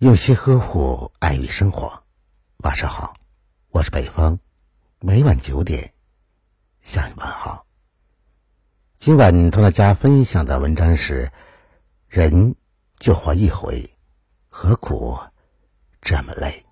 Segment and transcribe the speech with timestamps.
[0.00, 1.92] 用心呵护，爱与生活。
[2.64, 3.12] 晚上好，
[3.68, 4.38] 我是北方，
[4.98, 5.92] 每晚九点
[6.80, 7.66] 向你问好。
[8.98, 11.30] 今晚同大家分享的文章是：
[12.08, 12.54] 人
[12.98, 13.94] 就活一回，
[14.48, 15.18] 何苦
[16.00, 16.64] 这么累？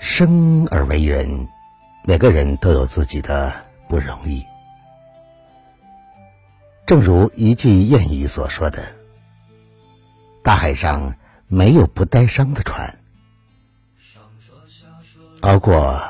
[0.00, 1.48] 生而为人。
[2.08, 4.42] 每个人都有自己的不容易，
[6.86, 8.82] 正如一句谚语所说的
[10.42, 11.14] ：“大海上
[11.48, 12.98] 没有不带伤的船。”
[15.42, 16.02] 熬过，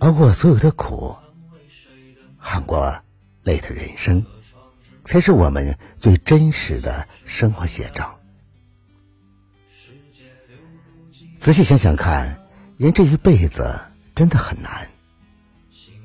[0.00, 1.14] 熬过所有的苦，
[2.36, 3.00] 喊过
[3.44, 4.26] 累的人生，
[5.04, 8.18] 才是我们最真实的生活写照。
[11.38, 12.44] 仔细想想看，
[12.78, 13.80] 人这一辈子
[14.16, 14.90] 真的很难。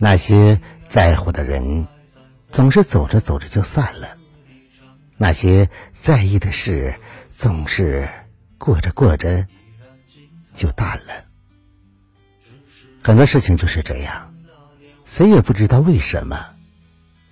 [0.02, 1.85] 那些在乎的人，
[2.52, 4.15] 总是走着走着就散了；
[5.18, 6.96] 那些在意的事，
[7.37, 8.07] 总是
[8.57, 9.46] 过着过着
[10.54, 11.26] 就淡了。
[13.04, 14.34] 很多事情就是这样，
[15.04, 16.45] 谁也不知道为什么，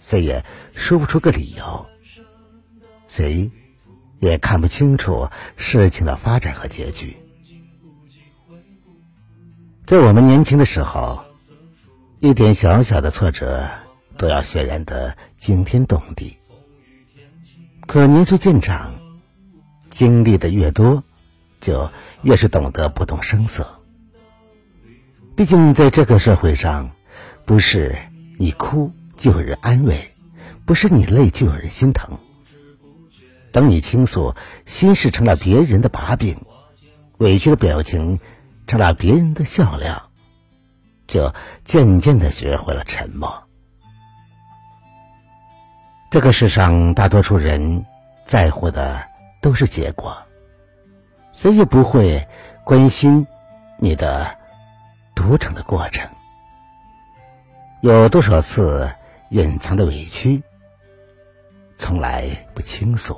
[0.01, 0.43] 谁也
[0.75, 1.85] 说不出个理由，
[3.07, 3.49] 谁
[4.19, 7.15] 也看不清楚事情的发展和结局。
[9.85, 11.26] 在我们年轻的时候。
[12.19, 13.69] 一点小小的挫折
[14.17, 16.35] 都要渲染得惊天动地，
[17.85, 18.95] 可年岁渐长，
[19.91, 21.03] 经历的越多，
[21.61, 21.91] 就
[22.23, 23.79] 越是懂得不动声色。
[25.35, 26.89] 毕竟在这个社会上，
[27.45, 27.95] 不是
[28.39, 30.11] 你哭就有人安慰，
[30.65, 32.17] 不是你累就有人心疼。
[33.51, 34.33] 等你倾诉
[34.65, 36.35] 心事成了别人的把柄，
[37.19, 38.19] 委屈的表情
[38.65, 40.06] 成了别人的笑料。
[41.07, 43.43] 就渐渐的学会了沉默。
[46.09, 47.85] 这个世上大多数人
[48.25, 49.03] 在乎的
[49.41, 50.17] 都是结果，
[51.33, 52.25] 谁也不会
[52.63, 53.25] 关心
[53.77, 54.37] 你的
[55.15, 56.09] 独成的过程。
[57.81, 58.89] 有多少次
[59.29, 60.41] 隐藏的委屈，
[61.77, 63.13] 从来不倾诉；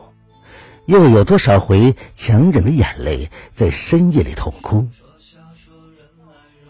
[0.85, 4.88] 又有多少回强忍的眼泪，在深夜里痛哭。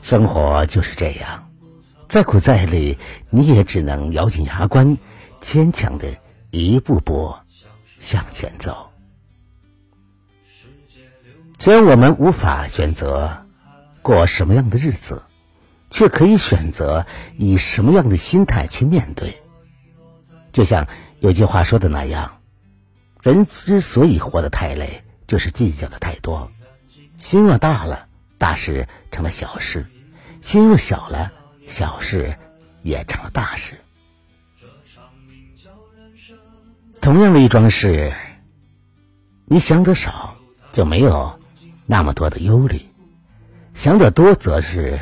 [0.10, 1.52] 生活就是这样，
[2.08, 2.98] 再苦再累，
[3.30, 4.98] 你也只能咬紧牙关，
[5.40, 6.08] 坚强的
[6.50, 7.36] 一步步
[8.00, 8.90] 向前走。
[11.60, 13.46] 虽然我们无法选择
[14.02, 15.22] 过什么样的日子，
[15.92, 17.06] 却可以选择
[17.38, 19.40] 以什么样的心态去面对。
[20.52, 20.88] 就像
[21.20, 22.42] 有句话说的那样，
[23.22, 26.52] 人之所以活得太累，就是计较的太多，
[27.20, 28.08] 心若大了，
[28.40, 29.86] 大事成了小事。
[30.42, 31.32] 心若小了，
[31.68, 32.38] 小事
[32.82, 33.80] 也成了大事。
[37.02, 38.14] 同样的一桩事，
[39.46, 40.36] 你想得少，
[40.74, 41.40] 就没有
[41.86, 42.80] 那么多的忧虑；
[43.74, 45.00] 想得多，则是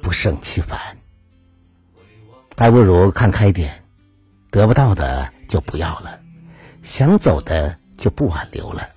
[0.00, 0.78] 不胜其烦。
[2.56, 3.84] 还不如看开点，
[4.50, 6.20] 得不到的就不要了，
[6.82, 8.88] 想走的就不挽留了，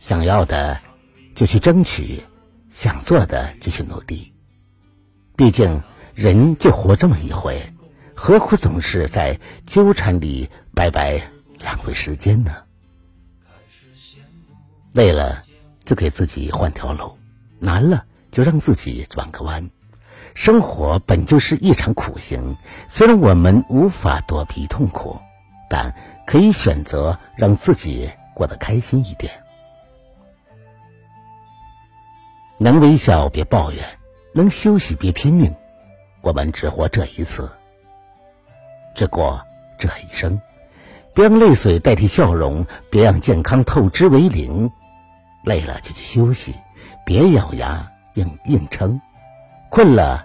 [0.00, 0.80] 想要的
[1.34, 2.22] 就去争取，
[2.70, 4.31] 想做的就去努力。
[5.34, 5.82] 毕竟，
[6.14, 7.72] 人就活这么一回，
[8.14, 12.52] 何苦总是在纠缠里白白浪费时间呢？
[14.92, 15.42] 累了
[15.84, 17.16] 就给自己换条路，
[17.58, 19.70] 难了就让自己转个弯。
[20.34, 22.56] 生活本就是一场苦行，
[22.88, 25.18] 虽然我们无法躲避痛苦，
[25.68, 25.94] 但
[26.26, 29.32] 可以选择让自己过得开心一点。
[32.58, 33.82] 能微笑别抱怨。
[34.34, 35.54] 能休息别拼命，
[36.22, 37.50] 我们只活这一次，
[38.94, 39.40] 只过
[39.78, 40.40] 这一生，
[41.14, 44.70] 别让泪水代替笑容，别让健康透支为零。
[45.44, 46.54] 累了就去休息，
[47.04, 49.00] 别咬牙硬硬撑；
[49.70, 50.24] 困了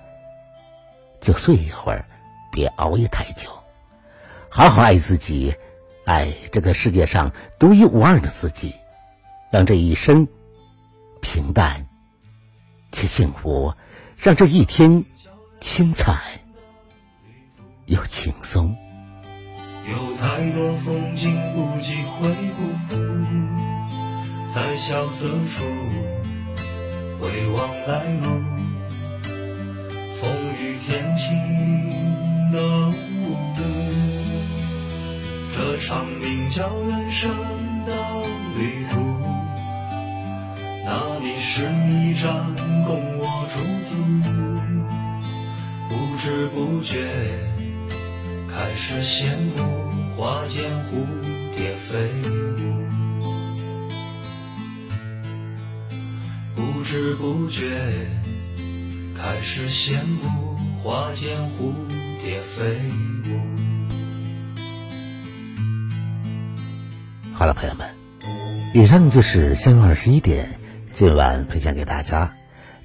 [1.20, 2.06] 就睡一会儿，
[2.52, 3.50] 别熬夜太久。
[4.48, 5.56] 好好爱自己，
[6.06, 8.76] 爱这个世界上独一无二的自己，
[9.52, 10.28] 让这一生
[11.20, 11.88] 平淡
[12.92, 13.74] 且幸福。
[14.18, 15.06] 让这一天
[15.60, 16.20] 精彩
[17.86, 18.76] 又轻松。
[19.88, 22.62] 有太多风景不及回顾，
[24.54, 25.64] 在萧瑟处
[27.22, 28.28] 回望来路。
[30.20, 30.30] 风
[30.60, 31.32] 雨天晴
[32.52, 32.60] 的
[32.90, 33.38] 雾，
[35.56, 37.30] 这场名叫人生
[37.86, 37.94] 的
[38.58, 39.00] 旅途。
[40.84, 42.56] 那里是一盏
[42.86, 43.17] 供我
[43.58, 43.96] 驻足，
[45.90, 47.08] 不知知不觉
[48.50, 51.06] 开始羡慕花间蝴
[51.56, 51.98] 蝶飞
[52.30, 52.86] 舞，
[56.54, 57.80] 不知不觉
[59.16, 61.72] 开始羡慕花间蝴
[62.22, 62.66] 蝶飞
[63.32, 63.40] 舞。
[67.34, 67.88] 好了，朋友们，
[68.74, 70.60] 以上就是相约二十一点
[70.92, 72.34] 今晚分享给大家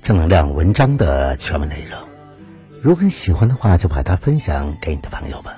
[0.02, 1.96] 正能量文章的全文内容。
[2.82, 5.54] 如果你喜欢的话，就把它分享给你的朋友们。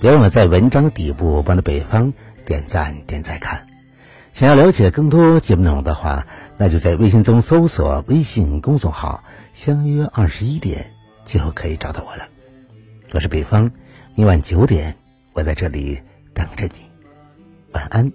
[0.00, 2.14] 别忘了在文章的底部帮着北方
[2.46, 3.66] 点赞、点赞看。
[4.32, 6.26] 想要了解更多节目内容的话，
[6.56, 9.22] 那就在微信中搜索微信公众号
[9.52, 10.94] “相约二十一点”
[11.26, 12.24] 就可以找到我了。
[13.12, 13.70] 我是北方，
[14.14, 14.96] 明晚九点
[15.34, 16.00] 我在这里
[16.32, 16.90] 等着你。
[17.72, 18.10] 晚安，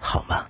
[0.00, 0.43] 好吗？